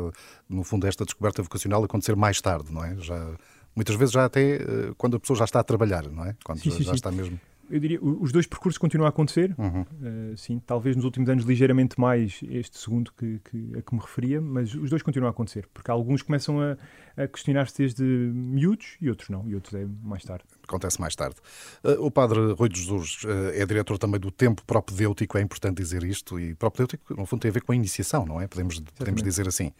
no 0.49 0.63
fundo, 0.63 0.87
esta 0.87 1.05
descoberta 1.05 1.43
vocacional 1.43 1.83
acontecer 1.83 2.15
mais 2.15 2.41
tarde, 2.41 2.73
não 2.73 2.83
é? 2.83 2.95
Já, 2.97 3.35
muitas 3.75 3.95
vezes 3.95 4.13
já 4.13 4.25
até 4.25 4.55
eh, 4.55 4.93
quando 4.97 5.17
a 5.17 5.19
pessoa 5.19 5.37
já 5.37 5.45
está 5.45 5.59
a 5.59 5.63
trabalhar, 5.63 6.09
não 6.09 6.25
é? 6.25 6.35
Quando 6.43 6.59
sim, 6.59 6.71
já, 6.71 6.77
sim, 6.77 6.83
já 6.83 6.89
sim. 6.89 6.95
está 6.95 7.11
mesmo 7.11 7.39
eu 7.69 7.79
diria, 7.79 7.99
os 8.03 8.31
dois 8.31 8.45
percursos 8.45 8.77
continuam 8.77 9.07
a 9.07 9.09
acontecer, 9.09 9.55
uhum. 9.57 9.81
uh, 9.81 10.37
sim, 10.37 10.61
talvez 10.65 10.95
nos 10.95 11.05
últimos 11.05 11.29
anos 11.29 11.43
ligeiramente 11.45 11.99
mais 11.99 12.39
este 12.49 12.77
segundo 12.77 13.11
que, 13.13 13.39
que, 13.39 13.77
a 13.77 13.81
que 13.81 13.95
me 13.95 14.01
referia, 14.01 14.41
mas 14.41 14.75
os 14.75 14.89
dois 14.89 15.01
continuam 15.01 15.27
a 15.27 15.31
acontecer, 15.31 15.67
porque 15.73 15.89
alguns 15.89 16.21
começam 16.21 16.61
a, 16.61 16.77
a 17.15 17.27
questionar-se 17.27 17.77
desde 17.77 18.03
miúdos 18.03 18.97
e 18.99 19.09
outros 19.09 19.29
não, 19.29 19.47
e 19.47 19.55
outros 19.55 19.73
é 19.73 19.85
mais 20.01 20.23
tarde. 20.23 20.45
Acontece 20.63 20.99
mais 20.99 21.15
tarde. 21.15 21.35
Uh, 21.83 22.05
o 22.05 22.11
padre 22.11 22.53
Rui 22.53 22.69
de 22.69 22.79
Jesus 22.79 23.23
uh, 23.23 23.51
é 23.53 23.65
diretor 23.65 23.97
também 23.97 24.19
do 24.19 24.31
tempo 24.31 24.63
propedêutico, 24.65 25.37
é 25.37 25.41
importante 25.41 25.77
dizer 25.77 26.03
isto, 26.03 26.39
e 26.39 26.55
propedêutico 26.55 27.13
no 27.15 27.25
fundo 27.25 27.41
tem 27.41 27.49
a 27.49 27.53
ver 27.53 27.61
com 27.61 27.71
a 27.71 27.75
iniciação, 27.75 28.25
não 28.25 28.41
é? 28.41 28.47
Podemos, 28.47 28.79
podemos 28.97 29.21
dizer 29.21 29.47
assim. 29.47 29.71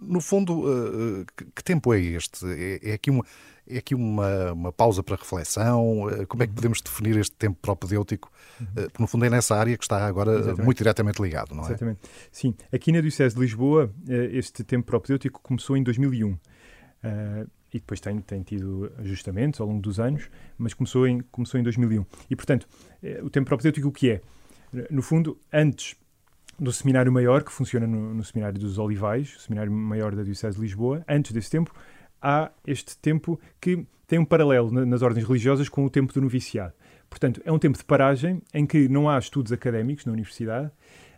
no 0.00 0.20
fundo, 0.20 0.64
que, 1.36 1.44
que, 1.44 1.64
tempo 1.64 1.94
é 1.94 2.00
este? 2.00 2.44
É, 2.46 2.90
é 2.90 2.92
aqui 2.94 3.10
uma 3.10 3.24
é 3.70 3.78
aqui 3.78 3.94
uma, 3.94 4.52
uma 4.52 4.72
pausa 4.72 5.02
para 5.02 5.16
reflexão? 5.16 6.10
Eh, 6.10 6.26
como 6.26 6.42
é 6.42 6.46
que 6.46 6.50
uhum. 6.50 6.56
podemos 6.56 6.80
definir 6.80 7.16
este 7.16 7.34
tempo 7.36 7.56
propedêutico? 7.62 8.30
Uhum. 8.60 8.66
Eh, 8.76 8.82
porque, 8.82 9.02
no 9.02 9.06
fundo, 9.06 9.24
é 9.24 9.30
nessa 9.30 9.54
área 9.54 9.76
que 9.76 9.84
está 9.84 10.04
agora 10.04 10.32
Exatamente. 10.32 10.64
muito 10.64 10.78
diretamente 10.78 11.22
ligado, 11.22 11.54
não 11.54 11.62
é? 11.62 11.68
Exatamente. 11.68 12.00
Sim. 12.32 12.54
Aqui 12.72 12.90
na 12.90 13.00
Diocese 13.00 13.34
de 13.34 13.40
Lisboa, 13.40 13.90
eh, 14.08 14.30
este 14.32 14.64
tempo 14.64 14.86
propedêutico 14.86 15.40
começou 15.42 15.69
em 15.76 15.82
2001. 15.82 16.32
Uh, 16.32 16.38
e 17.72 17.78
depois 17.78 18.00
tem, 18.00 18.20
tem 18.20 18.42
tido 18.42 18.90
ajustamentos 18.98 19.60
ao 19.60 19.66
longo 19.66 19.80
dos 19.80 20.00
anos, 20.00 20.28
mas 20.58 20.74
começou 20.74 21.06
em, 21.06 21.20
começou 21.30 21.58
em 21.60 21.62
2001. 21.62 22.04
E, 22.28 22.34
portanto, 22.34 22.66
o 23.22 23.30
tempo 23.30 23.46
propedêutico 23.46 23.88
o 23.88 23.92
que 23.92 24.10
é? 24.10 24.20
No 24.90 25.02
fundo, 25.02 25.38
antes 25.52 25.96
do 26.58 26.72
Seminário 26.72 27.10
Maior, 27.10 27.42
que 27.42 27.50
funciona 27.50 27.86
no, 27.86 28.12
no 28.12 28.22
Seminário 28.22 28.58
dos 28.58 28.76
Olivais, 28.76 29.36
o 29.36 29.40
Seminário 29.40 29.72
Maior 29.72 30.14
da 30.14 30.22
Diocese 30.22 30.56
de 30.56 30.62
Lisboa, 30.62 31.02
antes 31.08 31.32
desse 31.32 31.48
tempo, 31.48 31.72
há 32.20 32.50
este 32.66 32.96
tempo 32.98 33.40
que 33.60 33.86
tem 34.06 34.18
um 34.18 34.24
paralelo 34.24 34.70
nas 34.84 35.02
ordens 35.02 35.24
religiosas 35.26 35.68
com 35.68 35.84
o 35.84 35.90
tempo 35.90 36.12
do 36.12 36.20
noviciado. 36.20 36.74
Portanto, 37.08 37.40
é 37.44 37.50
um 37.50 37.58
tempo 37.58 37.78
de 37.78 37.84
paragem 37.84 38.42
em 38.52 38.66
que 38.66 38.88
não 38.88 39.08
há 39.08 39.18
estudos 39.18 39.52
académicos 39.52 40.04
na 40.04 40.12
universidade, 40.12 40.70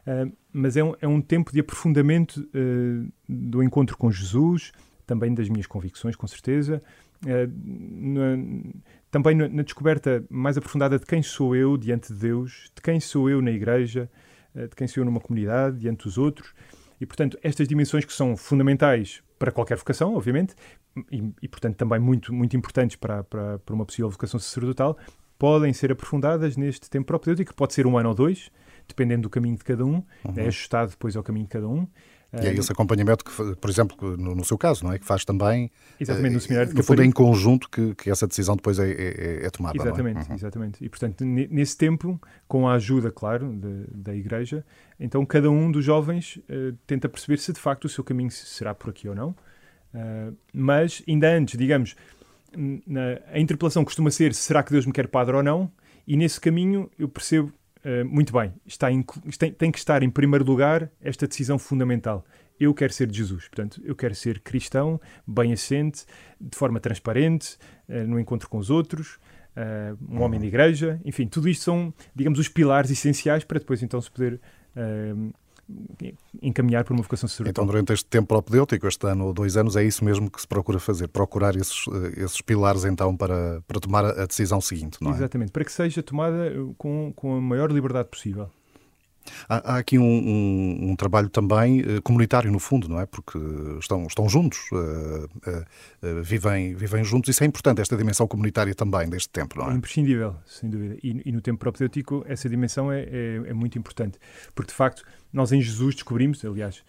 uh, 0.06 0.32
mas 0.52 0.76
é 0.76 0.84
um, 0.84 0.94
é 1.00 1.08
um, 1.08 1.20
tempo 1.20 1.52
de 1.52 1.60
aprofundamento 1.60 2.36
uh, 2.36 3.12
do 3.28 3.62
encontro 3.62 3.96
com 3.96 4.10
Jesus, 4.10 4.72
também 5.06 5.34
das 5.34 5.48
minhas 5.48 5.66
convicções, 5.66 6.16
com 6.16 6.26
certeza, 6.26 6.80
uh, 7.24 7.52
na, 7.66 8.72
também 9.10 9.34
na, 9.34 9.48
na, 9.48 9.62
descoberta 9.62 10.24
mais 10.30 10.56
aprofundada 10.56 10.98
de 10.98 11.06
quem 11.06 11.22
sou 11.22 11.54
eu 11.54 11.76
diante 11.76 12.12
de 12.12 12.18
Deus, 12.18 12.70
de 12.74 12.82
quem 12.82 13.00
sou 13.00 13.28
eu 13.28 13.40
na 13.42 13.50
igreja, 13.50 14.10
de 14.54 14.76
quem 14.76 14.86
sou 14.86 15.00
eu 15.00 15.04
numa 15.06 15.20
comunidade, 15.20 15.78
diante 15.78 16.04
dos 16.04 16.18
outros. 16.18 16.52
E, 17.00 17.06
portanto, 17.06 17.38
estas 17.42 17.66
dimensões 17.66 18.04
que 18.04 18.12
são 18.12 18.36
fundamentais 18.36 19.22
para 19.38 19.50
qualquer 19.50 19.76
vocação, 19.76 20.14
obviamente, 20.14 20.54
e, 21.10 21.32
e, 21.42 21.48
portanto 21.48 21.76
também 21.76 21.98
muito, 21.98 22.32
muito 22.32 22.56
importantes 22.56 22.96
para, 22.96 23.24
para, 23.24 23.58
para 23.58 23.74
uma 23.74 23.84
possível 23.84 24.08
vocação 24.08 24.38
sacerdotal, 24.38 24.96
podem 25.36 25.72
ser 25.72 25.90
aprofundadas 25.90 26.56
neste 26.56 26.88
tempo 26.88 27.06
propedêutico, 27.06 27.50
que 27.50 27.56
pode 27.56 27.74
ser 27.74 27.84
um 27.86 27.98
ano 27.98 28.10
ou 28.10 28.14
dois, 28.14 28.50
dependendo 28.92 29.22
do 29.22 29.30
caminho 29.30 29.56
de 29.56 29.64
cada 29.64 29.84
um, 29.84 30.02
uhum. 30.24 30.34
é 30.36 30.46
ajustado 30.46 30.90
depois 30.90 31.16
ao 31.16 31.22
caminho 31.22 31.46
de 31.46 31.50
cada 31.50 31.68
um. 31.68 31.86
E 32.40 32.46
é 32.46 32.54
esse 32.54 32.72
acompanhamento 32.72 33.26
que, 33.26 33.56
por 33.56 33.68
exemplo, 33.68 34.16
no, 34.16 34.34
no, 34.34 34.42
seu 34.42 34.56
caso, 34.56 34.84
não 34.84 34.92
é? 34.92 34.98
Que 34.98 35.04
faz 35.04 35.22
também. 35.22 35.70
Exatamente, 36.00 36.32
no 36.32 36.40
seminário 36.40 36.70
de 36.70 36.76
No 36.76 36.82
fundo, 36.82 37.02
é 37.02 37.04
em 37.04 37.10
conjunto 37.10 37.68
que, 37.68 37.94
que 37.94 38.10
essa 38.10 38.26
decisão 38.26 38.56
depois 38.56 38.78
é, 38.78 38.90
é, 38.90 39.46
é 39.46 39.50
tomada. 39.50 39.76
É? 39.76 39.82
Exatamente, 39.82 40.16
é? 40.16 40.28
uhum. 40.30 40.34
exatamente. 40.34 40.84
E, 40.84 40.88
portanto, 40.88 41.24
nesse 41.24 41.76
tempo, 41.76 42.18
com 42.48 42.66
a 42.66 42.74
ajuda, 42.74 43.10
claro, 43.10 43.52
de, 43.52 43.84
da 43.92 44.14
Igreja, 44.14 44.64
então 44.98 45.26
cada 45.26 45.50
um 45.50 45.70
dos 45.70 45.84
jovens 45.84 46.36
uh, 46.36 46.74
tenta 46.86 47.06
perceber 47.06 47.38
se 47.38 47.52
de 47.52 47.60
facto 47.60 47.84
o 47.84 47.88
seu 47.88 48.02
caminho 48.02 48.30
será 48.30 48.74
por 48.74 48.88
aqui 48.88 49.06
ou 49.10 49.14
não. 49.14 49.30
Uh, 49.92 50.34
mas, 50.54 51.02
ainda 51.06 51.36
antes, 51.36 51.58
digamos, 51.58 51.94
na, 52.56 53.18
a 53.30 53.38
interpelação 53.38 53.84
costuma 53.84 54.10
ser 54.10 54.34
será 54.34 54.62
que 54.62 54.72
Deus 54.72 54.86
me 54.86 54.92
quer 54.92 55.06
padre 55.06 55.36
ou 55.36 55.42
não? 55.42 55.70
E 56.06 56.16
nesse 56.16 56.40
caminho 56.40 56.90
eu 56.98 57.08
percebo 57.08 57.52
uh, 57.84 58.04
muito 58.04 58.32
bem, 58.32 58.52
está 58.66 58.90
em, 58.90 59.02
tem, 59.38 59.52
tem 59.52 59.70
que 59.70 59.78
estar 59.78 60.02
em 60.02 60.10
primeiro 60.10 60.44
lugar 60.44 60.90
esta 61.00 61.26
decisão 61.26 61.58
fundamental. 61.58 62.24
Eu 62.58 62.72
quero 62.74 62.92
ser 62.92 63.06
de 63.06 63.16
Jesus, 63.18 63.48
portanto, 63.48 63.80
eu 63.84 63.96
quero 63.96 64.14
ser 64.14 64.40
cristão, 64.40 65.00
bem 65.26 65.52
assente, 65.52 66.04
de 66.40 66.56
forma 66.56 66.78
transparente, 66.80 67.56
uh, 67.88 68.06
no 68.06 68.18
encontro 68.18 68.48
com 68.48 68.58
os 68.58 68.70
outros, 68.70 69.18
uh, 69.56 69.98
um 70.08 70.22
homem 70.22 70.40
de 70.40 70.46
igreja, 70.46 71.00
enfim, 71.04 71.26
tudo 71.26 71.48
isto 71.48 71.64
são, 71.64 71.92
digamos, 72.14 72.38
os 72.38 72.48
pilares 72.48 72.90
essenciais 72.90 73.44
para 73.44 73.58
depois 73.58 73.82
então 73.82 74.00
se 74.00 74.10
poder 74.10 74.40
encaminhar 76.42 76.84
para 76.84 76.92
uma 76.92 77.02
vocação 77.02 77.28
sacerdotal. 77.28 77.64
Então, 77.64 77.66
durante 77.66 77.92
este 77.92 78.06
tempo 78.06 78.28
propedêutico, 78.28 78.86
este 78.86 79.06
ano 79.06 79.26
ou 79.26 79.32
dois 79.32 79.56
anos, 79.56 79.76
é 79.76 79.84
isso 79.84 80.04
mesmo 80.04 80.30
que 80.30 80.40
se 80.40 80.46
procura 80.46 80.78
fazer, 80.78 81.08
procurar 81.08 81.56
esses, 81.56 81.84
eh, 81.88 82.24
esses 82.24 82.40
pilares 82.40 82.84
então 82.84 83.16
para, 83.16 83.62
para 83.66 83.80
tomar 83.80 84.04
a 84.04 84.26
decisão 84.26 84.60
seguinte, 84.60 84.98
não 85.00 85.12
é? 85.12 85.14
Exatamente, 85.14 85.52
para 85.52 85.64
que 85.64 85.72
seja 85.72 86.02
tomada 86.02 86.46
eh, 86.46 86.54
com, 86.76 87.12
com 87.14 87.36
a 87.36 87.40
maior 87.40 87.70
liberdade 87.70 88.08
possível. 88.08 88.50
Há, 89.48 89.74
há 89.74 89.78
aqui 89.78 89.98
um, 89.98 90.04
um, 90.04 90.90
um, 90.90 90.96
trabalho 90.96 91.28
também 91.28 91.80
uh, 91.80 92.02
comunitário, 92.02 92.50
no 92.50 92.58
fundo, 92.58 92.88
não 92.88 93.00
é? 93.00 93.06
Porque 93.06 93.38
estão, 93.80 94.06
estão 94.06 94.28
juntos, 94.28 94.58
uh, 94.72 95.24
uh, 95.24 96.22
vivem, 96.22 96.74
vivem 96.74 97.04
juntos. 97.04 97.30
Isso 97.30 97.42
é 97.44 97.46
importante, 97.46 97.80
esta 97.80 97.96
dimensão 97.96 98.26
comunitária 98.26 98.74
também 98.74 99.08
deste 99.08 99.30
tempo, 99.30 99.58
não 99.58 99.68
é? 99.68 99.72
É 99.72 99.76
imprescindível, 99.76 100.36
sem 100.46 100.68
dúvida. 100.68 100.96
E, 101.02 101.22
e 101.24 101.32
no 101.32 101.40
tempo 101.40 101.58
propedêutico, 101.58 102.24
essa 102.26 102.48
dimensão 102.48 102.90
é, 102.90 103.02
é, 103.02 103.42
é, 103.46 103.52
muito 103.52 103.78
importante. 103.78 104.18
Porque, 104.54 104.70
de 104.70 104.76
facto, 104.76 105.04
nós 105.32 105.52
em 105.52 105.60
Jesus 105.60 105.94
descobrimos, 105.94 106.44
aliás, 106.44 106.82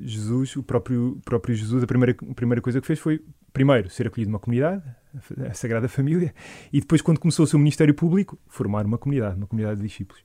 Jesus, 0.00 0.56
o 0.56 0.62
próprio, 0.62 1.20
próprio 1.22 1.54
Jesus, 1.54 1.84
a 1.84 1.86
primeira, 1.86 2.16
a 2.30 2.34
primeira 2.34 2.62
coisa 2.62 2.80
que 2.80 2.86
fez 2.86 2.98
foi, 2.98 3.22
primeiro, 3.52 3.90
ser 3.90 4.06
acolhido 4.06 4.30
numa 4.30 4.38
comunidade, 4.38 4.82
a 5.48 5.54
Sagrada 5.54 5.88
Família, 5.88 6.34
e 6.72 6.80
depois, 6.80 7.02
quando 7.02 7.18
começou 7.18 7.44
o 7.44 7.46
seu 7.46 7.58
ministério 7.58 7.92
público, 7.92 8.38
formar 8.48 8.86
uma 8.86 8.96
comunidade, 8.96 9.36
uma 9.36 9.46
comunidade 9.46 9.80
de 9.80 9.86
discípulos. 9.86 10.22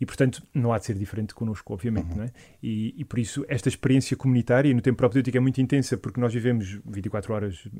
E, 0.00 0.06
portanto, 0.06 0.42
não 0.52 0.72
há 0.72 0.78
de 0.78 0.86
ser 0.86 0.94
diferente 0.94 1.34
connosco, 1.34 1.72
obviamente. 1.72 2.10
Uhum. 2.10 2.16
Não 2.16 2.24
é? 2.24 2.30
e, 2.62 2.94
e, 2.98 3.04
por 3.04 3.18
isso, 3.18 3.44
esta 3.48 3.68
experiência 3.68 4.16
comunitária 4.16 4.72
no 4.72 4.80
tempo 4.80 4.96
propedêutico 4.96 5.36
é 5.36 5.40
muito 5.40 5.60
intensa, 5.60 5.96
porque 5.96 6.20
nós 6.20 6.32
vivemos 6.32 6.80
24 6.86 7.32
horas 7.32 7.66
uh, 7.66 7.70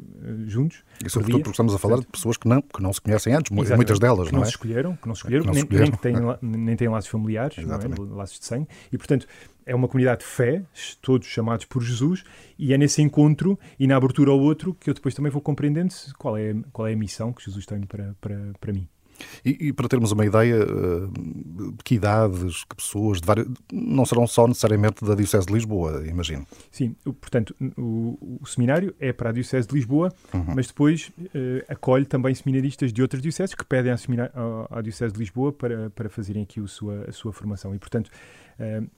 juntos. 0.46 0.82
E, 1.04 1.10
sobretudo, 1.10 1.40
porque 1.40 1.50
estamos 1.50 1.74
a 1.74 1.78
falar 1.78 2.00
de 2.00 2.06
pessoas 2.06 2.36
que 2.36 2.48
não, 2.48 2.62
que 2.62 2.82
não 2.82 2.92
se 2.92 3.00
conhecem 3.00 3.34
antes, 3.34 3.50
Exatamente. 3.50 3.76
muitas 3.76 3.98
delas, 3.98 4.28
que 4.28 4.32
não, 4.32 4.40
não 4.40 4.44
é? 4.44 4.46
se 4.46 4.52
escolheram, 4.52 4.96
que 4.96 5.08
não 5.08 5.14
se 5.14 5.18
escolheram, 5.20 5.42
que 5.42 5.46
não 5.46 5.54
nem, 5.54 5.62
escolheram. 5.62 5.98
Nem, 6.02 6.40
têm, 6.40 6.60
nem 6.60 6.76
têm 6.76 6.88
laços 6.88 7.10
familiares, 7.10 7.58
é? 7.58 8.14
laços 8.14 8.38
de 8.38 8.46
sangue. 8.46 8.68
E, 8.92 8.98
portanto, 8.98 9.26
é 9.66 9.74
uma 9.74 9.88
comunidade 9.88 10.20
de 10.20 10.26
fé, 10.26 10.62
todos 11.00 11.26
chamados 11.26 11.64
por 11.64 11.82
Jesus, 11.82 12.24
e 12.58 12.72
é 12.72 12.78
nesse 12.78 13.02
encontro 13.02 13.58
e 13.78 13.86
na 13.86 13.96
abertura 13.96 14.30
ao 14.30 14.38
outro 14.38 14.74
que 14.74 14.90
eu 14.90 14.94
depois 14.94 15.14
também 15.14 15.30
vou 15.30 15.40
compreendendo 15.40 15.94
qual 16.18 16.36
é, 16.36 16.54
qual 16.72 16.86
é 16.86 16.92
a 16.92 16.96
missão 16.96 17.32
que 17.32 17.44
Jesus 17.44 17.64
tem 17.66 17.80
para, 17.82 18.14
para, 18.20 18.52
para 18.60 18.72
mim. 18.72 18.88
E, 19.44 19.68
e, 19.68 19.72
para 19.72 19.88
termos 19.88 20.12
uma 20.12 20.24
ideia, 20.24 20.64
uh, 20.64 21.74
que 21.84 21.96
idades, 21.96 22.64
que 22.64 22.76
pessoas, 22.76 23.20
várias, 23.24 23.46
não 23.72 24.04
serão 24.04 24.26
só 24.26 24.46
necessariamente 24.46 25.04
da 25.04 25.14
Diocese 25.14 25.46
de 25.46 25.52
Lisboa, 25.52 26.04
imagino. 26.06 26.46
Sim, 26.70 26.94
portanto, 27.04 27.54
o, 27.76 28.38
o 28.40 28.46
seminário 28.46 28.94
é 28.98 29.12
para 29.12 29.30
a 29.30 29.32
Diocese 29.32 29.68
de 29.68 29.74
Lisboa, 29.74 30.12
uhum. 30.32 30.44
mas 30.54 30.66
depois 30.66 31.10
uh, 31.18 31.64
acolhe 31.68 32.04
também 32.04 32.34
seminaristas 32.34 32.92
de 32.92 33.02
outras 33.02 33.22
dioceses 33.22 33.54
que 33.54 33.64
pedem 33.64 33.92
à, 33.92 33.96
à, 34.70 34.80
Diocese 34.80 35.12
de 35.12 35.18
Lisboa 35.18 35.52
para, 35.52 35.90
para 35.90 36.08
fazerem 36.08 36.42
aqui 36.42 36.60
o 36.60 36.68
sua, 36.68 37.04
a 37.08 37.12
sua 37.12 37.32
formação. 37.32 37.74
E, 37.74 37.78
portanto, 37.78 38.10
uh, 38.58 38.88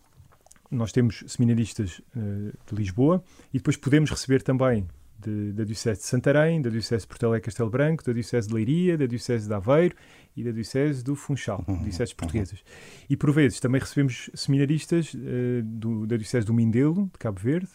nós 0.71 0.91
temos 0.91 1.23
seminaristas 1.29 2.01
de 2.13 2.75
Lisboa 2.75 3.23
e 3.55 3.59
depois 3.59 3.77
podemos 3.77 4.11
receber 4.11 4.43
também 4.43 4.85
de, 5.19 5.53
da 5.53 5.65
Diocese 5.65 6.01
de 6.01 6.07
Santarém, 6.07 6.61
da 6.61 6.71
Diocese 6.71 7.03
de 7.03 7.09
Porto 7.09 7.27
Alegre 7.27 7.45
Castelo 7.45 7.71
Branco, 7.71 8.05
da 8.05 8.13
Diocese 8.13 8.49
de 8.49 8.55
Leiria, 8.55 8.99
da 8.99 9.07
Diocese 9.07 9.49
de 9.49 9.55
Aveiro 9.55 9.95
e 10.37 10.45
da 10.45 10.51
Diocese 10.51 11.03
do 11.03 11.15
Funchal, 11.15 11.65
uhum, 11.67 11.83
Dioceses 11.83 12.11
uhum. 12.11 12.17
portuguesas. 12.17 12.59
Uhum. 12.61 13.07
E 13.11 13.17
por 13.17 13.33
vezes 13.33 13.61
também 13.61 13.81
recebemos 13.81 14.31
seminaristas 14.35 15.15
uh, 15.15 15.63
do, 15.65 16.07
da 16.07 16.17
Diocese 16.17 16.47
do 16.47 16.55
Mindelo, 16.55 17.11
de 17.13 17.19
Cabo 17.19 17.41
Verde, 17.41 17.71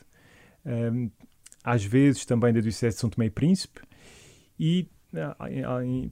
um, 0.65 1.10
às 1.63 1.83
vezes 1.83 2.25
também 2.25 2.53
da 2.53 2.60
Diocese 2.60 2.95
de 2.95 3.01
São 3.01 3.10
Tomé 3.10 3.27
e 3.27 3.29
Príncipe 3.29 3.81
e 4.60 4.88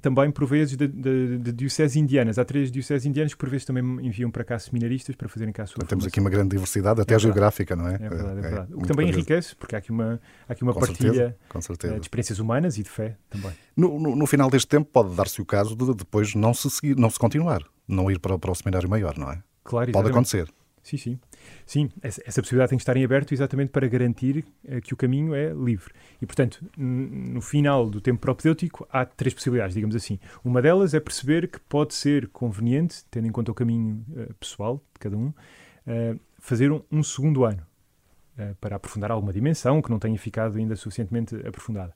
também 0.01 0.29
por 0.31 0.45
vezes 0.45 0.75
de, 0.75 0.87
de, 0.87 1.37
de, 1.37 1.51
dioceses 1.53 1.95
indianas. 1.95 2.37
Há 2.37 2.45
três 2.45 2.71
dioceses 2.71 3.05
indianas 3.05 3.33
que 3.33 3.39
por 3.39 3.49
vezes 3.49 3.65
também 3.65 3.83
enviam 4.05 4.29
para 4.29 4.43
cá 4.43 4.59
seminaristas 4.59 5.15
para 5.15 5.29
fazerem 5.29 5.53
cá 5.53 5.63
a 5.63 5.67
sua 5.67 5.75
Temos 5.79 5.89
formação. 5.89 6.07
aqui 6.07 6.19
uma 6.19 6.29
grande 6.29 6.49
diversidade, 6.49 7.01
até 7.01 7.15
é 7.15 7.19
geográfica, 7.19 7.75
não 7.75 7.87
é? 7.87 7.95
É 7.95 8.09
verdade, 8.09 8.35
é, 8.35 8.39
é 8.39 8.41
verdade. 8.41 8.73
É, 8.73 8.75
o 8.75 8.81
que 8.81 8.87
também 8.87 9.07
enriquece, 9.07 9.55
porque 9.55 9.75
há 9.75 9.79
aqui 9.79 9.91
uma, 9.91 10.19
há 10.47 10.53
aqui 10.53 10.63
uma 10.63 10.73
com 10.73 10.79
partilha 10.79 11.37
certeza, 11.61 11.95
eh, 11.95 11.99
de 11.99 12.01
experiências 12.01 12.39
humanas 12.39 12.77
e 12.77 12.83
de 12.83 12.89
fé 12.89 13.15
também. 13.29 13.51
No, 13.75 13.99
no, 13.99 14.15
no 14.15 14.27
final 14.27 14.49
deste 14.49 14.67
tempo 14.67 14.89
pode 14.91 15.15
dar-se 15.15 15.41
o 15.41 15.45
caso 15.45 15.75
de 15.75 15.93
depois 15.93 16.35
não 16.35 16.53
se, 16.53 16.69
seguir, 16.69 16.97
não 16.97 17.09
se 17.09 17.17
continuar, 17.17 17.63
não 17.87 18.11
ir 18.11 18.19
para, 18.19 18.37
para 18.37 18.51
o 18.51 18.55
seminário 18.55 18.89
maior, 18.89 19.17
não 19.17 19.31
é? 19.31 19.41
Claro, 19.63 19.91
Pode 19.91 20.09
acontecer. 20.09 20.51
Sim, 20.83 20.97
sim. 20.97 21.19
Sim, 21.65 21.89
essa, 22.01 22.41
possibilidade 22.41 22.71
tem 22.71 22.77
que 22.77 22.81
estar 22.81 22.97
em 22.97 23.03
aberto 23.03 23.31
exatamente 23.31 23.69
para 23.69 23.87
garantir 23.87 24.43
uh, 24.65 24.81
que 24.81 24.93
o 24.93 24.97
caminho 24.97 25.35
é 25.35 25.53
livre. 25.53 25.93
E, 26.19 26.25
portanto, 26.25 26.65
no 26.75 27.41
final 27.41 27.89
do 27.89 28.01
tempo 28.01 28.19
propedêutico, 28.19 28.87
há 28.91 29.05
três 29.05 29.33
possibilidades, 29.33 29.75
digamos 29.75 29.95
assim. 29.95 30.19
Uma 30.43 30.61
delas 30.61 30.93
é 30.93 30.99
perceber 30.99 31.47
que 31.47 31.59
pode 31.59 31.93
ser 31.93 32.27
conveniente, 32.29 33.05
tendo 33.11 33.27
em 33.27 33.31
conta 33.31 33.51
o 33.51 33.53
caminho 33.53 34.03
uh, 34.09 34.33
pessoal 34.35 34.83
de 34.93 34.99
cada 34.99 35.15
um, 35.15 35.27
uh, 35.27 36.19
fazer 36.39 36.71
um, 36.71 37.03
segundo 37.03 37.45
ano 37.45 37.61
para 38.61 38.77
aprofundar 38.77 39.11
alguma 39.11 39.33
dimensão 39.33 39.81
que 39.81 39.91
não 39.91 39.99
tenha 39.99 40.17
ficado 40.17 40.57
ainda 40.57 40.73
suficientemente 40.73 41.35
aprofundada. 41.45 41.93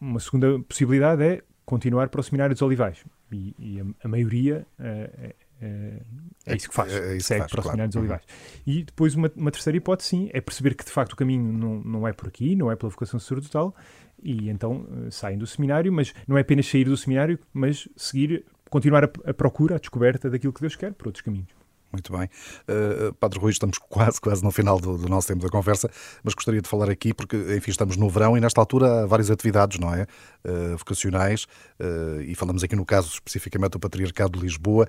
uma 0.00 0.18
segunda 0.18 0.58
possibilidade 0.64 1.22
é 1.22 1.42
continuar 1.64 2.08
para 2.08 2.20
o 2.20 2.24
Seminário 2.24 2.52
dos 2.52 2.62
Olivais. 2.62 3.04
E, 3.30 3.80
a, 4.02 4.08
maioria 4.08 4.66
é, 6.46 6.56
isso 6.56 6.68
que 6.68 6.74
faz, 6.74 6.92
é, 6.92 7.16
é 7.16 7.20
segue 7.20 7.40
faz, 7.40 7.52
para 7.52 7.62
claro. 7.62 7.88
os 7.88 7.96
Olivais. 7.96 8.22
Uhum. 8.22 8.62
E 8.66 8.82
depois 8.84 9.14
uma, 9.14 9.30
uma, 9.36 9.50
terceira 9.50 9.76
hipótese, 9.76 10.10
sim, 10.10 10.30
é 10.32 10.40
perceber 10.40 10.74
que 10.74 10.84
de 10.84 10.90
facto 10.90 11.12
o 11.12 11.16
caminho 11.16 11.52
não, 11.52 11.80
não 11.80 12.08
é 12.08 12.12
por 12.12 12.28
aqui, 12.28 12.54
não 12.54 12.70
é 12.70 12.76
pela 12.76 12.90
vocação 12.90 13.18
sacerdotal, 13.18 13.74
e 14.22 14.48
então 14.48 14.86
uh, 14.88 15.10
saem 15.10 15.38
do 15.38 15.46
seminário, 15.46 15.92
mas 15.92 16.14
não 16.26 16.36
é 16.36 16.42
apenas 16.42 16.66
sair 16.66 16.84
do 16.84 16.96
seminário, 16.96 17.38
mas 17.52 17.88
seguir, 17.96 18.44
continuar 18.70 19.04
a, 19.04 19.30
a 19.30 19.34
procura, 19.34 19.76
a 19.76 19.78
descoberta 19.78 20.30
daquilo 20.30 20.52
que 20.52 20.60
Deus 20.60 20.76
quer 20.76 20.92
por 20.92 21.08
outros 21.08 21.22
caminhos. 21.22 21.63
Muito 21.94 22.12
bem. 22.12 22.28
Uh, 22.68 23.14
Padre 23.14 23.38
Rui, 23.38 23.52
estamos 23.52 23.78
quase, 23.78 24.20
quase 24.20 24.42
no 24.42 24.50
final 24.50 24.80
do, 24.80 24.98
do, 24.98 25.08
nosso 25.08 25.28
tempo 25.28 25.44
da 25.44 25.48
conversa, 25.48 25.88
mas 26.24 26.34
gostaria 26.34 26.60
de 26.60 26.68
falar 26.68 26.90
aqui, 26.90 27.14
porque, 27.14 27.36
enfim, 27.56 27.70
estamos 27.70 27.96
no 27.96 28.10
verão 28.10 28.36
e 28.36 28.40
nesta 28.40 28.60
altura 28.60 29.04
há 29.04 29.06
várias 29.06 29.30
atividades, 29.30 29.78
não 29.78 29.94
é? 29.94 30.02
Uh, 30.44 30.76
vocacionais, 30.76 31.44
uh, 31.78 32.20
e 32.20 32.34
falamos 32.34 32.64
aqui 32.64 32.74
no 32.74 32.84
caso 32.84 33.10
especificamente 33.12 33.72
do 33.72 33.78
Patriarcado 33.78 34.36
de 34.36 34.44
Lisboa. 34.44 34.88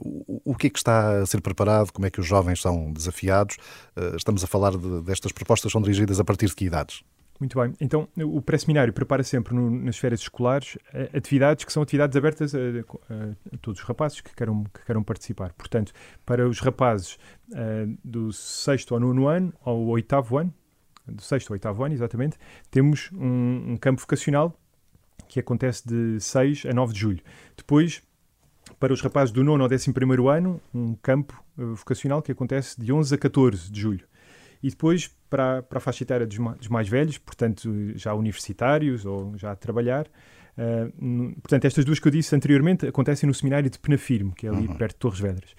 O, 0.00 0.52
o, 0.52 0.54
que 0.56 0.66
é 0.66 0.70
que 0.70 0.78
está 0.78 1.20
a 1.20 1.26
ser 1.26 1.40
preparado? 1.40 1.92
Como 1.92 2.04
é 2.04 2.10
que 2.10 2.18
os 2.18 2.26
jovens 2.26 2.60
são 2.60 2.92
desafiados? 2.92 3.56
estamos 4.16 4.42
a 4.42 4.46
falar 4.46 4.76
de, 4.76 5.02
destas 5.02 5.30
propostas, 5.30 5.70
são 5.70 5.80
dirigidas 5.80 6.18
a 6.18 6.24
partir 6.24 6.46
de 6.46 6.54
que 6.56 6.64
idades? 6.64 7.02
Muito 7.40 7.56
bem. 7.60 7.72
Então, 7.80 8.08
o 8.16 8.42
pré-seminário 8.42 8.92
prepara 8.92 9.22
sempre 9.22 9.54
no, 9.54 9.70
nas 9.70 9.96
férias 9.96 10.20
escolares 10.20 10.76
eh, 10.92 11.08
atividades 11.14 11.64
que 11.64 11.72
são 11.72 11.82
atividades 11.84 12.16
abertas 12.16 12.52
a, 12.52 12.58
a, 12.58 13.54
a, 13.54 13.58
todos 13.62 13.80
os 13.80 13.86
rapazes 13.86 14.20
que 14.20 14.34
queiram, 14.34 14.64
que 14.64 14.84
queiram 14.84 15.04
participar. 15.04 15.52
Portanto, 15.52 15.92
para 16.26 16.48
os 16.48 16.58
rapazes 16.58 17.16
uh, 17.50 17.96
do 18.04 18.32
sexto 18.32 18.92
ao 18.92 19.00
nono 19.00 19.28
ano, 19.28 19.54
ao 19.64 19.78
oitavo 19.86 20.36
ano, 20.36 20.52
do 21.06 21.22
sexto 21.22 21.50
ao 21.50 21.54
oitavo 21.54 21.84
ano, 21.84 21.94
exatamente, 21.94 22.36
temos 22.72 23.08
um, 23.12 23.72
um 23.72 23.76
campo 23.76 24.00
vocacional 24.00 24.58
que 25.28 25.38
acontece 25.38 25.86
de 25.86 26.18
6 26.18 26.66
a 26.66 26.72
9 26.74 26.92
de 26.92 26.98
julho. 26.98 27.22
Depois, 27.56 28.02
para 28.80 28.92
os 28.92 29.00
rapazes 29.00 29.32
do 29.32 29.44
nono 29.44 29.62
ao 29.62 29.68
décimo 29.68 29.94
primeiro 29.94 30.28
ano, 30.28 30.60
um 30.74 30.94
campo 30.94 31.40
vocacional 31.56 32.20
que 32.20 32.32
acontece 32.32 32.80
de 32.80 32.92
11 32.92 33.14
a 33.14 33.18
14 33.18 33.70
de 33.70 33.80
julho. 33.80 34.06
E 34.62 34.70
depois, 34.70 35.10
para, 35.30 35.62
para 35.62 35.78
a 35.78 35.80
faixa 35.80 36.02
etária 36.02 36.26
dos, 36.26 36.38
dos 36.58 36.68
mais 36.68 36.88
velhos, 36.88 37.18
portanto, 37.18 37.70
já 37.94 38.14
universitários 38.14 39.04
ou 39.04 39.36
já 39.36 39.52
a 39.52 39.56
trabalhar, 39.56 40.08
Uh, 40.58 41.34
portanto, 41.40 41.66
estas 41.66 41.84
duas 41.84 42.00
que 42.00 42.08
eu 42.08 42.10
disse 42.10 42.34
anteriormente 42.34 42.84
acontecem 42.84 43.28
no 43.28 43.32
seminário 43.32 43.70
de 43.70 43.78
Penafirme, 43.78 44.32
que 44.32 44.44
é 44.44 44.50
ali 44.50 44.66
uhum. 44.66 44.74
perto 44.74 44.94
de 44.94 44.98
Torres 44.98 45.20
Vedras. 45.20 45.54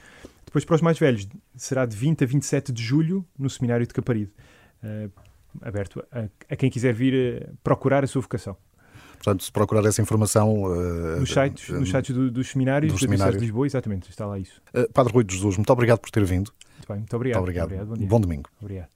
Depois, 0.46 0.66
para 0.66 0.76
os 0.76 0.82
mais 0.82 1.00
velhos, 1.00 1.26
será 1.56 1.86
de 1.86 1.96
20 1.96 2.24
a 2.24 2.28
27 2.28 2.74
de 2.74 2.84
julho 2.84 3.26
no 3.38 3.50
seminário 3.50 3.88
de 3.88 3.94
Caparido, 3.94 4.32
uh, 4.84 5.10
aberto 5.62 6.06
a, 6.12 6.28
a, 6.50 6.56
quem 6.58 6.70
quiser 6.70 6.94
vir 6.94 7.44
uh, 7.44 7.58
procurar 7.64 8.04
a 8.04 8.08
sua 8.08 8.22
vocação. 8.22 8.58
Portanto, 9.14 9.44
se 9.44 9.52
procurar 9.52 9.86
essa 9.86 10.02
informação... 10.02 10.64
nos 11.20 11.30
sites, 11.30 11.68
nos 11.70 11.90
sites 11.90 12.16
do, 12.16 12.32
dos 12.32 12.48
seminários 12.48 12.94
dos 12.94 13.02
seminários. 13.02 13.36
de 13.36 13.42
Lisboa, 13.42 13.66
exatamente, 13.66 14.10
está 14.10 14.26
lá 14.26 14.40
isso. 14.40 14.62
Padre 14.94 15.12
Rui 15.12 15.26
de 15.26 15.36
Jesus, 15.36 15.58
muito 15.58 15.70
obrigado 15.74 16.00
por 16.00 16.10
ter 16.10 16.24
vindo. 16.24 16.54
Muito 16.90 16.94
bem, 16.94 16.98
muito 16.98 17.16
obrigado. 17.16 17.40
Muito 17.40 17.50
obrigado. 17.50 17.66
obrigado 17.66 18.00
bom, 18.00 18.08
bom 18.08 18.20
domingo. 18.22 18.50
Obrigado. 18.62 18.90